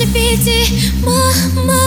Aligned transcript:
слепите, 0.00 0.92
мама. 1.04 1.79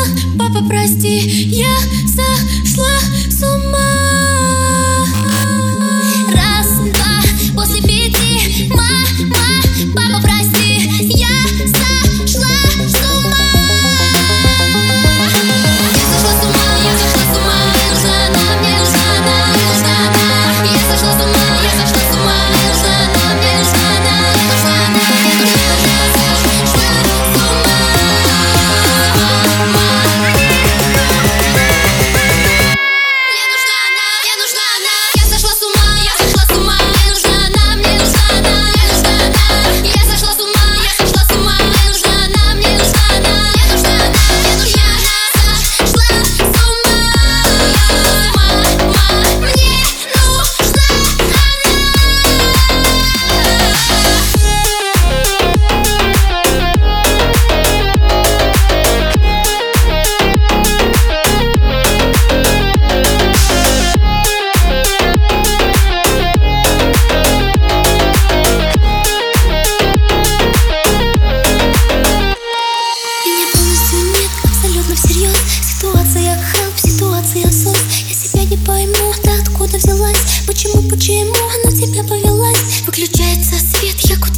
откуда 79.73 79.77
взялась? 79.77 80.41
Почему, 80.45 80.89
почему 80.89 81.33
она 81.33 81.75
тебя 81.75 82.03
повелась? 82.03 82.81
Выключается 82.85 83.55
свет, 83.55 83.99
я 84.01 84.15
куда 84.17 84.32